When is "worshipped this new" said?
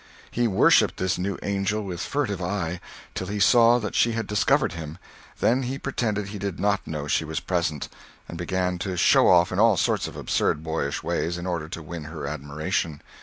0.47-1.37